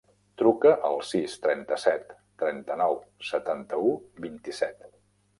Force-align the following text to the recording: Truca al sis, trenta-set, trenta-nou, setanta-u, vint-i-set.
Truca 0.41 0.69
al 0.87 0.95
sis, 1.09 1.33
trenta-set, 1.43 2.15
trenta-nou, 2.43 2.97
setanta-u, 3.33 3.93
vint-i-set. 4.25 4.89